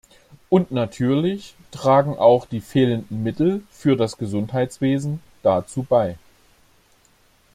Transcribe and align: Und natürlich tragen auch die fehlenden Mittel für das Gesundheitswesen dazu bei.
Und 0.49 0.71
natürlich 0.71 1.53
tragen 1.69 2.17
auch 2.17 2.47
die 2.47 2.59
fehlenden 2.59 3.21
Mittel 3.21 3.61
für 3.69 3.95
das 3.95 4.17
Gesundheitswesen 4.17 5.21
dazu 5.43 5.83
bei. 5.83 6.17